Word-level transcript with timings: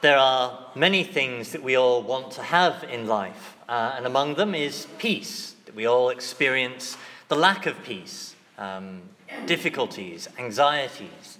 There 0.00 0.16
are 0.16 0.66
many 0.76 1.02
things 1.02 1.50
that 1.50 1.62
we 1.64 1.76
all 1.76 2.04
want 2.04 2.30
to 2.32 2.42
have 2.42 2.84
in 2.84 3.08
life, 3.08 3.56
uh, 3.68 3.94
and 3.96 4.06
among 4.06 4.36
them 4.36 4.54
is 4.54 4.86
peace. 4.98 5.56
We 5.74 5.86
all 5.86 6.10
experience 6.10 6.96
the 7.26 7.34
lack 7.34 7.66
of 7.66 7.82
peace, 7.82 8.36
um, 8.58 9.02
difficulties, 9.46 10.28
anxieties. 10.38 11.38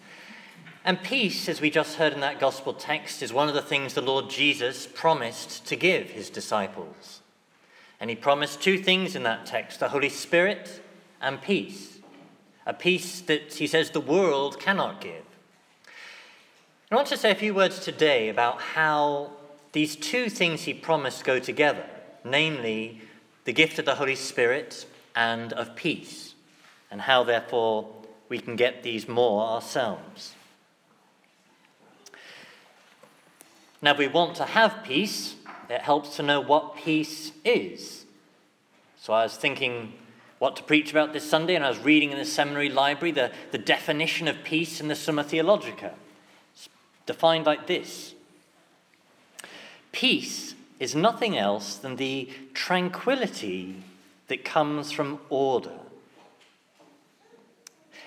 And 0.84 1.00
peace, 1.00 1.48
as 1.48 1.60
we 1.60 1.70
just 1.70 1.98
heard 1.98 2.12
in 2.12 2.18
that 2.18 2.40
gospel 2.40 2.74
text, 2.74 3.22
is 3.22 3.32
one 3.32 3.48
of 3.48 3.54
the 3.54 3.62
things 3.62 3.94
the 3.94 4.02
Lord 4.02 4.28
Jesus 4.28 4.88
promised 4.88 5.64
to 5.66 5.76
give 5.76 6.10
his 6.10 6.28
disciples. 6.28 7.20
And 8.00 8.10
he 8.10 8.16
promised 8.16 8.60
two 8.60 8.78
things 8.78 9.14
in 9.14 9.22
that 9.22 9.46
text 9.46 9.78
the 9.78 9.90
Holy 9.90 10.08
Spirit 10.08 10.82
and 11.20 11.40
peace. 11.40 11.98
A 12.66 12.74
peace 12.74 13.20
that 13.20 13.54
he 13.54 13.68
says 13.68 13.90
the 13.90 14.00
world 14.00 14.58
cannot 14.58 15.00
give. 15.00 15.27
I 16.90 16.94
want 16.94 17.08
to 17.08 17.18
say 17.18 17.30
a 17.30 17.34
few 17.34 17.52
words 17.52 17.80
today 17.80 18.30
about 18.30 18.62
how 18.62 19.32
these 19.72 19.94
two 19.94 20.30
things 20.30 20.62
he 20.62 20.72
promised 20.72 21.22
go 21.22 21.38
together, 21.38 21.84
namely 22.24 23.02
the 23.44 23.52
gift 23.52 23.78
of 23.78 23.84
the 23.84 23.96
Holy 23.96 24.14
Spirit 24.14 24.86
and 25.14 25.52
of 25.52 25.76
peace, 25.76 26.34
and 26.90 27.02
how, 27.02 27.24
therefore, 27.24 27.94
we 28.30 28.38
can 28.38 28.56
get 28.56 28.82
these 28.82 29.06
more 29.06 29.42
ourselves. 29.42 30.32
Now, 33.82 33.92
if 33.92 33.98
we 33.98 34.08
want 34.08 34.36
to 34.36 34.46
have 34.46 34.82
peace, 34.82 35.34
it 35.68 35.82
helps 35.82 36.16
to 36.16 36.22
know 36.22 36.40
what 36.40 36.74
peace 36.74 37.32
is. 37.44 38.06
So 38.96 39.12
I 39.12 39.24
was 39.24 39.36
thinking 39.36 39.92
what 40.38 40.56
to 40.56 40.62
preach 40.62 40.90
about 40.90 41.12
this 41.12 41.28
Sunday, 41.28 41.54
and 41.54 41.66
I 41.66 41.68
was 41.68 41.80
reading 41.80 42.12
in 42.12 42.18
the 42.18 42.24
seminary 42.24 42.70
library 42.70 43.12
the, 43.12 43.30
the 43.50 43.58
definition 43.58 44.26
of 44.26 44.42
peace 44.42 44.80
in 44.80 44.88
the 44.88 44.96
Summa 44.96 45.22
Theologica 45.22 45.92
defined 47.08 47.46
like 47.46 47.66
this 47.66 48.14
Peace 49.90 50.54
is 50.78 50.94
nothing 50.94 51.36
else 51.36 51.74
than 51.74 51.96
the 51.96 52.28
tranquility 52.54 53.82
that 54.28 54.44
comes 54.44 54.92
from 54.92 55.18
order. 55.28 55.80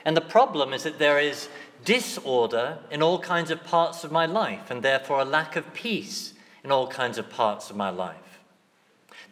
And 0.05 0.15
the 0.15 0.21
problem 0.21 0.71
is 0.71 0.83
that 0.83 0.99
there 0.99 1.19
is 1.19 1.49
disorder 1.83 2.77
in 2.89 3.01
all 3.01 3.19
kinds 3.19 3.51
of 3.51 3.63
parts 3.63 4.03
of 4.05 4.11
my 4.11 4.25
life, 4.25 4.71
and 4.71 4.81
therefore 4.81 5.19
a 5.19 5.25
lack 5.25 5.55
of 5.55 5.73
peace 5.73 6.33
in 6.63 6.71
all 6.71 6.87
kinds 6.87 7.17
of 7.17 7.29
parts 7.29 7.69
of 7.69 7.75
my 7.75 7.89
life. 7.89 8.39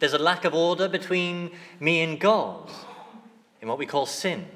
There's 0.00 0.12
a 0.12 0.18
lack 0.18 0.44
of 0.44 0.52
order 0.52 0.88
between 0.88 1.52
me 1.78 2.02
and 2.02 2.18
God 2.20 2.70
in 3.62 3.68
what 3.68 3.78
we 3.78 3.86
call 3.86 4.06
sin. 4.06 4.46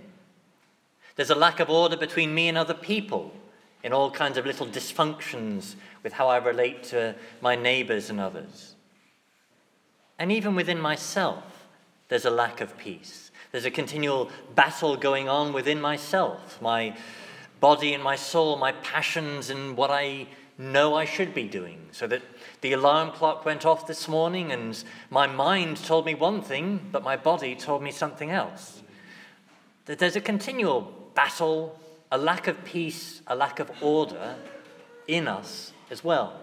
There's 1.16 1.30
a 1.30 1.34
lack 1.36 1.60
of 1.60 1.70
order 1.70 1.96
between 1.96 2.34
me 2.34 2.48
and 2.48 2.58
other 2.58 2.74
people 2.74 3.32
in 3.84 3.92
all 3.92 4.10
kinds 4.10 4.38
of 4.38 4.46
little 4.46 4.66
dysfunctions 4.66 5.74
with 6.02 6.14
how 6.14 6.26
I 6.26 6.38
relate 6.38 6.82
to 6.84 7.14
my 7.42 7.54
neighbors 7.54 8.08
and 8.08 8.18
others. 8.18 8.74
And 10.18 10.32
even 10.32 10.54
within 10.54 10.80
myself, 10.80 11.68
there's 12.08 12.24
a 12.24 12.30
lack 12.30 12.62
of 12.62 12.78
peace. 12.78 13.30
There's 13.52 13.66
a 13.66 13.70
continual 13.70 14.30
battle 14.54 14.96
going 14.96 15.28
on 15.28 15.52
within 15.52 15.80
myself, 15.80 16.60
my 16.62 16.96
body 17.60 17.92
and 17.92 18.02
my 18.02 18.16
soul, 18.16 18.56
my 18.56 18.72
passions 18.72 19.50
and 19.50 19.76
what 19.76 19.90
I 19.90 20.28
know 20.56 20.94
I 20.94 21.04
should 21.04 21.34
be 21.34 21.44
doing. 21.44 21.88
So 21.92 22.06
that 22.06 22.22
the 22.62 22.72
alarm 22.72 23.10
clock 23.10 23.44
went 23.44 23.66
off 23.66 23.86
this 23.86 24.08
morning 24.08 24.50
and 24.50 24.82
my 25.10 25.26
mind 25.26 25.76
told 25.76 26.06
me 26.06 26.14
one 26.14 26.40
thing, 26.40 26.88
but 26.90 27.02
my 27.02 27.16
body 27.16 27.54
told 27.54 27.82
me 27.82 27.90
something 27.90 28.30
else. 28.30 28.82
That 29.84 29.98
there's 29.98 30.16
a 30.16 30.20
continual 30.22 30.92
battle 31.14 31.78
a 32.14 32.18
lack 32.18 32.46
of 32.46 32.64
peace, 32.64 33.22
a 33.26 33.34
lack 33.34 33.58
of 33.58 33.68
order 33.82 34.36
in 35.08 35.26
us 35.26 35.72
as 35.90 36.04
well. 36.04 36.40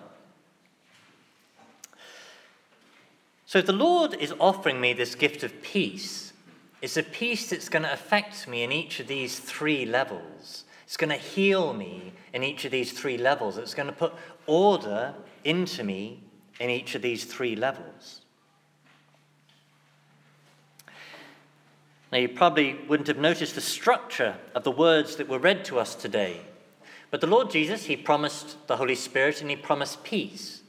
So, 3.46 3.60
if 3.60 3.66
the 3.66 3.72
Lord 3.72 4.14
is 4.14 4.34
offering 4.38 4.82
me 4.82 4.92
this 4.92 5.16
gift 5.16 5.44
of 5.44 5.62
peace, 5.62 6.34
it's 6.82 6.98
a 6.98 7.04
peace 7.04 7.50
that's 7.50 7.70
going 7.70 7.84
to 7.84 7.94
affect 7.94 8.50
me 8.50 8.64
in 8.64 8.74
each 8.74 9.00
of 9.00 9.08
these 9.08 9.40
three 9.40 9.86
levels. 9.86 10.66
It's 10.84 10.98
going 10.98 11.10
to 11.10 11.16
heal 11.16 11.74
me 11.74 12.12
in 12.34 12.44
each 12.44 12.66
of 12.66 12.72
these 12.72 12.92
three 12.92 13.18
levels. 13.18 13.58
It's 13.58 13.74
going 13.74 13.88
to 13.88 13.94
put 13.94 14.14
order 14.48 15.14
into 15.46 15.86
me 15.86 16.22
in 16.60 16.70
each 16.70 16.96
of 16.96 17.02
these 17.02 17.24
three 17.24 17.56
levels. 17.56 18.24
Now, 22.12 22.18
you 22.18 22.28
probably 22.28 22.78
wouldn't 22.88 23.08
have 23.08 23.18
noticed 23.18 23.56
the 23.56 23.62
structure 23.62 24.36
of 24.54 24.64
the 24.64 24.72
words 24.72 25.16
that 25.16 25.30
were 25.30 25.40
read 25.40 25.64
to 25.66 25.80
us 25.80 25.96
today. 25.96 26.42
But 27.10 27.22
the 27.22 27.28
Lord 27.28 27.50
Jesus, 27.52 27.86
He 27.86 27.96
promised 27.96 28.68
the 28.68 28.78
Holy 28.78 28.96
Spirit 28.96 29.42
and 29.42 29.50
He 29.50 29.56
promised 29.56 30.04
peace. 30.04 30.62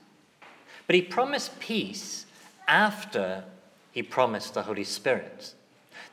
But 0.87 0.95
He 0.95 1.03
promised 1.03 1.59
peace 1.59 2.27
after 2.69 3.45
He 3.91 4.03
promised 4.03 4.55
the 4.55 4.63
Holy 4.63 4.85
Spirit. 4.85 5.55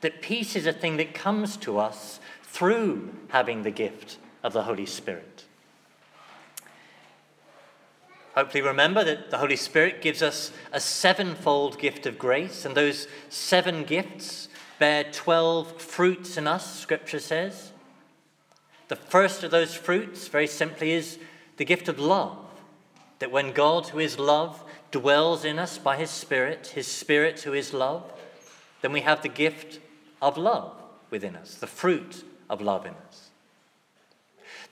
That 0.00 0.22
peace 0.22 0.56
is 0.56 0.66
a 0.66 0.72
thing 0.72 0.96
that 0.96 1.14
comes 1.14 1.56
to 1.58 1.78
us 1.78 2.18
through 2.42 3.14
having 3.28 3.62
the 3.62 3.70
gift 3.70 4.18
of 4.42 4.52
the 4.52 4.62
Holy 4.64 4.86
Spirit. 4.86 5.44
Hopefully, 8.34 8.62
remember 8.62 9.04
that 9.04 9.30
the 9.30 9.38
Holy 9.38 9.56
Spirit 9.56 10.00
gives 10.00 10.22
us 10.22 10.52
a 10.72 10.80
sevenfold 10.80 11.78
gift 11.78 12.06
of 12.06 12.18
grace, 12.18 12.64
and 12.64 12.76
those 12.76 13.08
seven 13.28 13.84
gifts 13.84 14.48
bear 14.80 15.04
12 15.04 15.80
fruits 15.80 16.38
in 16.38 16.48
us, 16.48 16.80
Scripture 16.80 17.20
says. 17.20 17.72
The 18.88 18.96
first 18.96 19.44
of 19.44 19.50
those 19.50 19.74
fruits, 19.74 20.26
very 20.26 20.46
simply, 20.46 20.92
is 20.92 21.18
the 21.58 21.66
gift 21.66 21.88
of 21.88 21.98
love. 22.00 22.38
That 23.18 23.30
when 23.30 23.52
God, 23.52 23.88
who 23.88 23.98
is 23.98 24.18
love, 24.18 24.64
dwells 24.90 25.44
in 25.44 25.58
us 25.58 25.76
by 25.76 25.98
His 25.98 26.10
Spirit, 26.10 26.72
His 26.74 26.86
Spirit, 26.86 27.42
who 27.42 27.52
is 27.52 27.74
love, 27.74 28.10
then 28.80 28.90
we 28.90 29.02
have 29.02 29.22
the 29.22 29.28
gift 29.28 29.80
of 30.22 30.38
love 30.38 30.72
within 31.10 31.36
us, 31.36 31.56
the 31.56 31.66
fruit 31.66 32.24
of 32.48 32.62
love 32.62 32.86
in 32.86 32.94
us. 33.06 33.28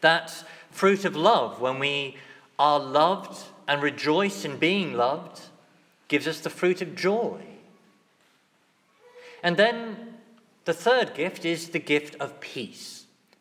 That 0.00 0.30
fruit 0.70 1.04
of 1.04 1.16
love, 1.16 1.60
when 1.60 1.78
we 1.78 2.16
are 2.58 2.80
loved 2.80 3.44
and 3.68 3.82
rejoice 3.82 4.46
in 4.46 4.56
being 4.56 4.94
loved, 4.94 5.42
gives 6.08 6.26
us 6.26 6.40
the 6.40 6.48
fruit 6.48 6.80
of 6.80 6.96
joy. 6.96 7.42
And 9.42 9.56
then 9.56 10.14
the 10.64 10.74
third 10.74 11.14
gift 11.14 11.44
is 11.44 11.70
the 11.70 11.78
gift 11.78 12.14
of 12.16 12.40
peace 12.40 12.98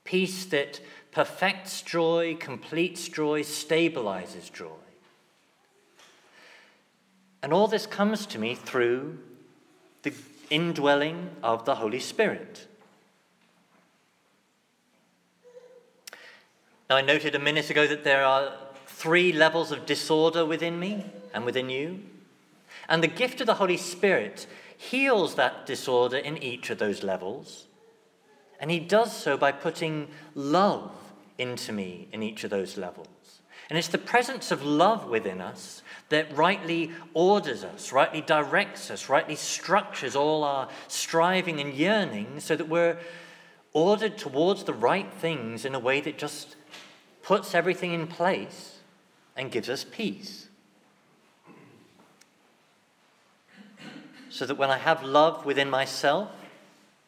peace 0.07 0.45
that 0.45 0.79
perfects 1.11 1.81
joy, 1.81 2.35
completes 2.39 3.09
joy, 3.09 3.41
stabilizes 3.41 4.51
joy. 4.51 4.69
And 7.43 7.51
all 7.51 7.67
this 7.67 7.85
comes 7.85 8.25
to 8.27 8.39
me 8.39 8.55
through 8.55 9.19
the 10.03 10.13
indwelling 10.49 11.29
of 11.43 11.65
the 11.65 11.75
Holy 11.75 11.99
Spirit. 11.99 12.67
Now, 16.89 16.95
I 16.95 17.01
noted 17.01 17.35
a 17.35 17.39
minute 17.39 17.69
ago 17.69 17.85
that 17.85 18.05
there 18.05 18.23
are 18.23 18.53
three 18.85 19.33
levels 19.33 19.73
of 19.73 19.85
disorder 19.85 20.45
within 20.45 20.79
me 20.79 21.05
and 21.33 21.43
within 21.43 21.69
you. 21.69 21.99
And 22.87 23.03
the 23.03 23.07
gift 23.07 23.41
of 23.41 23.47
the 23.47 23.55
Holy 23.55 23.75
Spirit 23.75 24.47
heals 24.77 25.35
that 25.35 25.65
disorder 25.65 26.17
in 26.17 26.41
each 26.41 26.69
of 26.69 26.77
those 26.77 27.03
levels. 27.03 27.67
And 28.59 28.71
he 28.71 28.79
does 28.79 29.15
so 29.15 29.37
by 29.37 29.51
putting 29.51 30.07
love 30.33 30.91
into 31.37 31.71
me 31.71 32.07
in 32.11 32.23
each 32.23 32.43
of 32.43 32.49
those 32.49 32.77
levels. 32.77 33.07
And 33.69 33.77
it's 33.77 33.89
the 33.89 33.97
presence 33.97 34.51
of 34.51 34.63
love 34.63 35.09
within 35.09 35.41
us 35.41 35.81
that 36.09 36.35
rightly 36.35 36.91
orders 37.13 37.63
us, 37.63 37.91
rightly 37.91 38.21
directs 38.21 38.89
us, 38.89 39.09
rightly 39.09 39.35
structures 39.35 40.15
all 40.15 40.43
our 40.43 40.69
striving 40.87 41.59
and 41.59 41.73
yearning 41.73 42.39
so 42.39 42.55
that 42.55 42.69
we're 42.69 42.97
ordered 43.73 44.17
towards 44.17 44.63
the 44.63 44.73
right 44.73 45.11
things 45.11 45.65
in 45.65 45.75
a 45.75 45.79
way 45.79 45.99
that 46.01 46.17
just 46.17 46.55
puts 47.23 47.53
everything 47.53 47.91
in 47.91 48.07
place 48.07 48.79
and 49.35 49.51
gives 49.51 49.69
us 49.69 49.83
peace. 49.83 50.46
So 54.37 54.45
that 54.45 54.55
when 54.55 54.69
I 54.69 54.77
have 54.77 55.01
love 55.01 55.45
within 55.45 55.67
myself, 55.67 56.29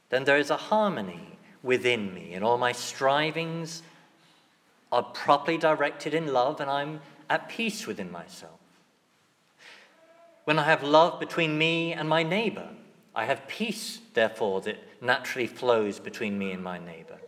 then 0.10 0.24
there 0.24 0.40
is 0.40 0.50
a 0.50 0.58
harmony 0.58 1.38
within 1.62 2.12
me, 2.12 2.34
and 2.34 2.44
all 2.44 2.58
my 2.58 2.72
strivings 2.72 3.84
are 4.92 5.04
properly 5.04 5.60
directed 5.60 6.16
in 6.16 6.34
love, 6.34 6.60
and 6.60 6.72
I'm 6.72 7.02
at 7.30 7.48
peace 7.48 7.86
within 7.86 8.12
myself. 8.12 8.60
When 10.46 10.58
I 10.58 10.64
have 10.64 10.82
love 10.82 11.20
between 11.20 11.56
me 11.56 11.94
and 11.94 12.10
my 12.10 12.24
neighbor, 12.24 12.70
I 13.14 13.26
have 13.26 13.48
peace, 13.48 14.00
therefore, 14.16 14.62
that 14.62 14.78
naturally 15.00 15.46
flows 15.46 16.00
between 16.00 16.40
me 16.40 16.52
and 16.52 16.64
my 16.64 16.80
neighbor. 16.80 17.20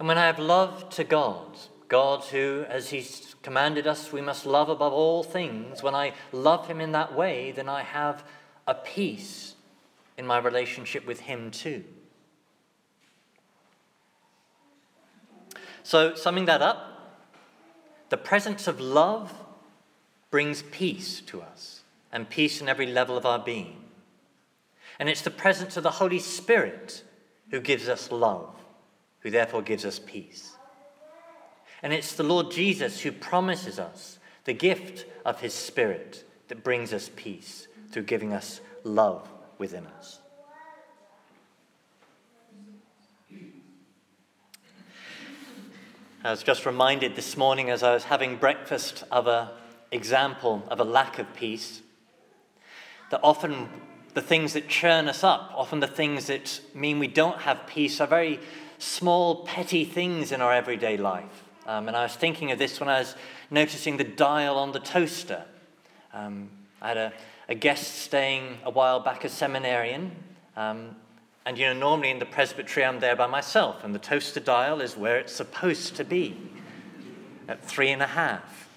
And 0.00 0.08
when 0.08 0.18
I 0.18 0.26
have 0.26 0.40
love 0.40 0.88
to 0.90 1.04
God, 1.04 1.56
God 1.88 2.24
who, 2.24 2.64
as 2.68 2.90
He's 2.90 3.34
commanded 3.42 3.86
us 3.86 4.12
we 4.12 4.20
must 4.20 4.44
love 4.44 4.68
above 4.68 4.92
all 4.92 5.22
things, 5.22 5.82
when 5.82 5.94
I 5.94 6.12
love 6.32 6.66
him 6.66 6.80
in 6.80 6.92
that 6.92 7.14
way, 7.14 7.50
then 7.50 7.68
I 7.68 7.82
have 7.82 8.24
a 8.66 8.74
peace 8.74 9.54
in 10.18 10.26
my 10.26 10.38
relationship 10.38 11.06
with 11.06 11.20
him 11.20 11.50
too. 11.50 11.84
So, 15.82 16.14
summing 16.14 16.44
that 16.44 16.60
up, 16.60 17.16
the 18.10 18.18
presence 18.18 18.66
of 18.66 18.78
love 18.78 19.32
brings 20.30 20.62
peace 20.62 21.22
to 21.22 21.40
us 21.40 21.80
and 22.12 22.28
peace 22.28 22.60
in 22.60 22.68
every 22.68 22.86
level 22.86 23.16
of 23.16 23.24
our 23.24 23.38
being. 23.38 23.84
And 24.98 25.08
it's 25.08 25.22
the 25.22 25.30
presence 25.30 25.78
of 25.78 25.84
the 25.84 25.92
Holy 25.92 26.18
Spirit 26.18 27.02
who 27.50 27.60
gives 27.60 27.88
us 27.88 28.12
love, 28.12 28.54
who 29.20 29.30
therefore 29.30 29.62
gives 29.62 29.86
us 29.86 29.98
peace. 29.98 30.57
And 31.82 31.92
it's 31.92 32.14
the 32.14 32.22
Lord 32.22 32.50
Jesus 32.50 33.00
who 33.00 33.12
promises 33.12 33.78
us 33.78 34.18
the 34.44 34.52
gift 34.52 35.04
of 35.24 35.40
his 35.40 35.54
Spirit 35.54 36.24
that 36.48 36.64
brings 36.64 36.92
us 36.92 37.10
peace 37.14 37.68
through 37.90 38.04
giving 38.04 38.32
us 38.32 38.60
love 38.82 39.28
within 39.58 39.86
us. 39.86 40.20
I 46.24 46.32
was 46.32 46.42
just 46.42 46.66
reminded 46.66 47.14
this 47.14 47.36
morning 47.36 47.70
as 47.70 47.82
I 47.82 47.94
was 47.94 48.04
having 48.04 48.36
breakfast 48.36 49.04
of 49.10 49.28
an 49.28 49.48
example 49.92 50.64
of 50.68 50.80
a 50.80 50.84
lack 50.84 51.18
of 51.20 51.32
peace 51.34 51.80
that 53.10 53.20
often 53.22 53.68
the 54.14 54.20
things 54.20 54.54
that 54.54 54.68
churn 54.68 55.08
us 55.08 55.22
up, 55.22 55.52
often 55.54 55.78
the 55.78 55.86
things 55.86 56.26
that 56.26 56.60
mean 56.74 56.98
we 56.98 57.06
don't 57.06 57.42
have 57.42 57.66
peace, 57.66 58.00
are 58.00 58.06
very 58.06 58.40
small, 58.78 59.44
petty 59.44 59.84
things 59.84 60.32
in 60.32 60.40
our 60.40 60.52
everyday 60.52 60.96
life. 60.96 61.44
Um, 61.68 61.86
and 61.86 61.94
I 61.94 62.02
was 62.04 62.16
thinking 62.16 62.50
of 62.50 62.58
this 62.58 62.80
when 62.80 62.88
I 62.88 63.00
was 63.00 63.14
noticing 63.50 63.98
the 63.98 64.04
dial 64.04 64.56
on 64.56 64.72
the 64.72 64.80
toaster. 64.80 65.44
Um, 66.14 66.48
I 66.80 66.88
had 66.88 66.96
a, 66.96 67.12
a, 67.46 67.54
guest 67.54 67.96
staying 67.96 68.56
a 68.64 68.70
while 68.70 69.00
back, 69.00 69.22
a 69.22 69.28
seminarian. 69.28 70.12
Um, 70.56 70.96
and 71.44 71.58
you 71.58 71.66
know, 71.66 71.74
normally 71.74 72.08
in 72.08 72.20
the 72.20 72.24
presbytery, 72.24 72.86
I'm 72.86 73.00
there 73.00 73.14
by 73.14 73.26
myself, 73.26 73.84
and 73.84 73.94
the 73.94 73.98
toaster 73.98 74.40
dial 74.40 74.80
is 74.80 74.96
where 74.96 75.18
it's 75.18 75.34
supposed 75.34 75.94
to 75.96 76.04
be 76.04 76.38
at 77.48 77.62
three 77.62 77.90
and 77.90 78.00
a 78.00 78.06
half. 78.06 78.70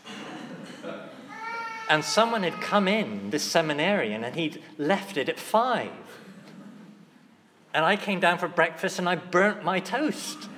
And 1.90 2.04
someone 2.04 2.44
had 2.44 2.60
come 2.60 2.90
in, 2.90 3.30
this 3.30 3.44
seminarian, 3.44 4.26
and 4.26 4.36
he'd 4.36 4.62
left 4.78 5.16
it 5.16 5.30
at 5.30 5.40
five. 5.40 5.92
And 7.74 7.86
I 7.86 7.96
came 7.96 8.20
down 8.20 8.38
for 8.38 8.50
breakfast 8.50 9.00
and 9.00 9.08
I 9.08 9.16
burnt 9.16 9.64
my 9.64 9.80
toast. 9.80 10.50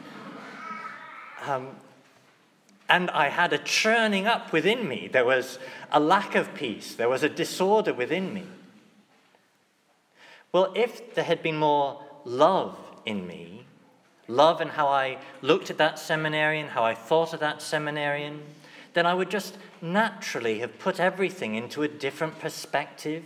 Um, 1.45 1.75
and 2.93 3.09
I 3.09 3.29
had 3.29 3.53
a 3.53 3.57
churning 3.57 4.27
up 4.27 4.53
within 4.53 4.87
me. 4.87 5.09
There 5.11 5.25
was 5.25 5.57
a 5.91 5.99
lack 5.99 6.35
of 6.35 6.53
peace, 6.53 6.93
there 6.93 7.09
was 7.09 7.23
a 7.23 7.27
disorder 7.27 7.91
within 7.91 8.31
me. 8.31 8.43
Well, 10.51 10.71
if 10.75 11.15
there 11.15 11.23
had 11.23 11.41
been 11.41 11.57
more 11.57 12.03
love 12.23 12.77
in 13.03 13.25
me, 13.25 13.65
love 14.27 14.61
in 14.61 14.67
how 14.67 14.89
I 14.89 15.17
looked 15.41 15.71
at 15.71 15.79
that 15.79 15.97
seminarian, 15.97 16.67
how 16.67 16.83
I 16.83 16.93
thought 16.93 17.33
of 17.33 17.39
that 17.39 17.63
seminarian, 17.63 18.43
then 18.93 19.07
I 19.07 19.15
would 19.15 19.31
just 19.31 19.57
naturally 19.81 20.59
have 20.59 20.77
put 20.77 20.99
everything 20.99 21.55
into 21.55 21.81
a 21.81 21.87
different 21.87 22.37
perspective, 22.37 23.25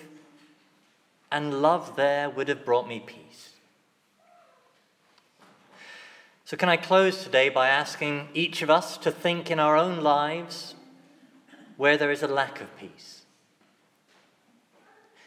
and 1.30 1.62
love 1.62 1.98
there 1.98 2.30
would 2.30 2.48
have 2.48 2.64
brought 2.64 2.88
me 2.88 3.02
peace. 3.06 3.47
So, 6.48 6.56
can 6.56 6.70
I 6.70 6.78
close 6.78 7.26
today 7.26 7.50
by 7.50 7.68
asking 7.68 8.30
each 8.34 8.62
of 8.62 8.70
us 8.70 8.98
to 9.00 9.12
think 9.12 9.52
in 9.52 9.60
our 9.60 9.76
own 9.76 10.00
lives 10.00 10.76
where 11.76 11.98
there 11.98 12.10
is 12.10 12.24
a 12.24 12.28
lack 12.30 12.62
of 12.62 12.74
peace? 12.78 13.24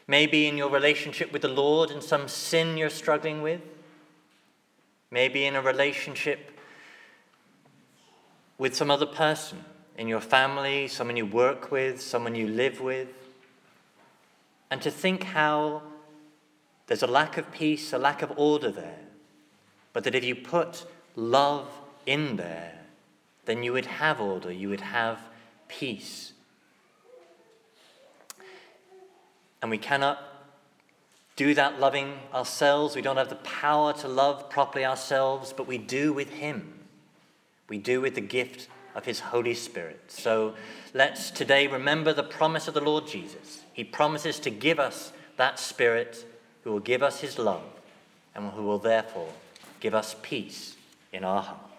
Maybe 0.06 0.46
in 0.46 0.56
your 0.56 0.70
relationship 0.70 1.30
with 1.30 1.42
the 1.42 1.48
Lord 1.48 1.90
and 1.90 2.02
some 2.02 2.26
sin 2.26 2.78
you're 2.78 2.88
struggling 2.88 3.42
with. 3.42 3.60
Maybe 5.10 5.44
in 5.44 5.56
a 5.56 5.60
relationship 5.60 6.58
with 8.56 8.74
some 8.74 8.90
other 8.90 9.04
person 9.04 9.62
in 9.98 10.08
your 10.08 10.22
family, 10.22 10.88
someone 10.88 11.18
you 11.18 11.26
work 11.26 11.70
with, 11.70 12.00
someone 12.00 12.34
you 12.34 12.48
live 12.48 12.80
with, 12.80 13.08
and 14.70 14.80
to 14.80 14.90
think 14.90 15.24
how 15.24 15.82
there's 16.86 17.02
a 17.02 17.06
lack 17.06 17.36
of 17.36 17.52
peace, 17.52 17.92
a 17.92 17.98
lack 17.98 18.22
of 18.22 18.32
order 18.38 18.70
there, 18.70 19.00
but 19.92 20.04
that 20.04 20.14
if 20.14 20.24
you 20.24 20.34
put 20.34 20.86
love 21.16 21.68
in 22.06 22.36
there, 22.36 22.72
then 23.44 23.62
you 23.62 23.72
would 23.72 23.86
have 23.86 24.20
order, 24.20 24.52
you 24.52 24.68
would 24.68 24.80
have 24.80 25.20
peace. 25.68 26.32
And 29.62 29.70
we 29.70 29.78
cannot 29.78 30.18
do 31.36 31.54
that 31.54 31.78
loving 31.80 32.18
ourselves. 32.34 32.96
We 32.96 33.02
don't 33.02 33.16
have 33.16 33.28
the 33.28 33.36
power 33.36 33.92
to 33.94 34.08
love 34.08 34.50
properly 34.50 34.84
ourselves, 34.84 35.52
but 35.52 35.66
we 35.66 35.78
do 35.78 36.12
with 36.12 36.30
Him. 36.30 36.74
We 37.68 37.78
do 37.78 38.00
with 38.00 38.14
the 38.14 38.20
gift 38.20 38.68
of 38.94 39.04
His 39.04 39.20
Holy 39.20 39.54
Spirit. 39.54 40.00
So 40.08 40.54
let's 40.92 41.30
today 41.30 41.66
remember 41.66 42.12
the 42.12 42.22
promise 42.22 42.68
of 42.68 42.74
the 42.74 42.80
Lord 42.80 43.06
Jesus. 43.06 43.62
He 43.72 43.84
promises 43.84 44.38
to 44.40 44.50
give 44.50 44.78
us 44.78 45.12
that 45.36 45.58
Spirit 45.58 46.24
who 46.64 46.72
will 46.72 46.80
give 46.80 47.02
us 47.02 47.20
His 47.20 47.38
love 47.38 47.64
and 48.34 48.50
who 48.50 48.62
will 48.62 48.78
therefore 48.78 49.32
give 49.80 49.94
us 49.94 50.16
peace 50.22 50.76
in 51.12 51.24
our 51.24 51.42
hearts. 51.42 51.69